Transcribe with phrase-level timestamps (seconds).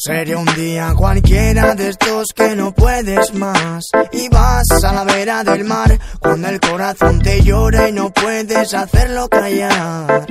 [0.00, 5.42] Sería un día cualquiera de estos que no puedes más y vas a la vera
[5.42, 10.24] del mar cuando el corazón te llora y no puedes hacerlo callar.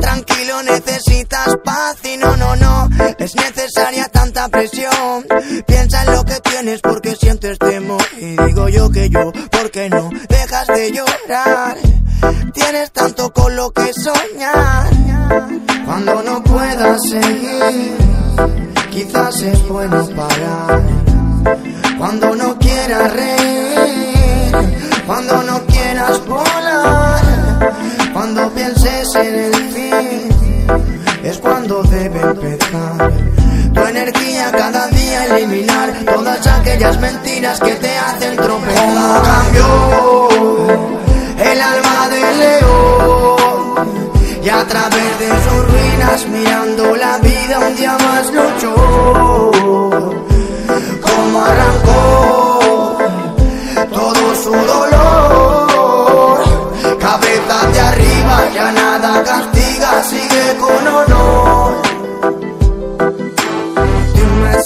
[0.00, 2.88] Tranquilo, necesitas paz y no, no, no,
[3.18, 5.26] es necesaria tanta presión.
[5.66, 9.90] Piensa en lo que tienes porque sientes temor y digo yo que yo, ¿por qué
[9.90, 11.76] no dejas de llorar?
[12.54, 14.88] Tienes tanto con lo que soñar
[15.84, 18.03] cuando no puedas seguir.
[18.94, 20.80] Quizás es bueno parar
[21.98, 24.54] cuando no quieras reír,
[25.04, 27.74] cuando no quieras volar,
[28.12, 30.28] cuando pienses en el fin,
[31.24, 33.12] es cuando debe empezar.
[33.74, 39.22] Tu energía cada día eliminar todas aquellas mentiras que te hacen tropezar.
[39.24, 40.28] Cambió
[41.50, 47.33] el alma del león y a través de sus ruinas mirando la vida
[48.70, 49.23] más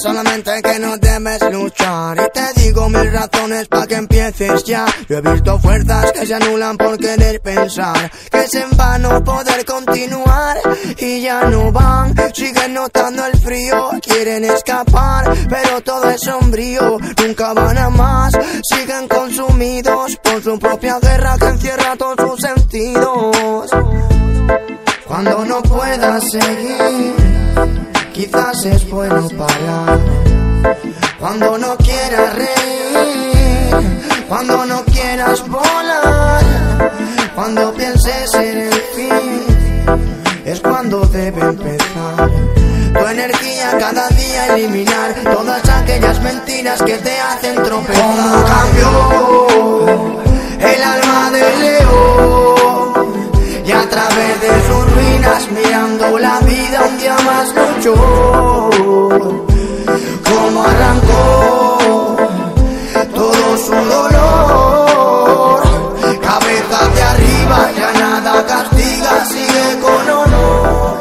[0.00, 4.86] solamente que no debes luchar y te digo mil razones para que empieces ya.
[5.08, 9.64] Yo he visto fuerzas que se anulan por querer pensar, que es en vano poder
[9.64, 10.58] continuar
[10.98, 12.14] y ya no van.
[12.32, 18.32] Siguen notando el frío, quieren escapar, pero todo es sombrío, nunca van a más.
[18.62, 23.70] Siguen consumidos por su propia guerra que encierra todos sus sentidos.
[25.06, 27.88] Cuando no puedas seguir
[28.19, 30.00] quizás es bueno parar.
[31.20, 36.42] Cuando no quieras reír, cuando no quieras volar,
[37.36, 39.47] cuando pienses en el fin,
[40.44, 42.28] es cuando debe empezar.
[42.92, 48.44] Tu energía cada día eliminar todas aquellas mentiras que te hacen tropezar.
[48.47, 49.78] Cambió
[60.68, 62.16] arrancó
[63.14, 65.62] todo su dolor.
[66.20, 70.98] Cabeza de arriba, ya nada castiga, sigue con honor.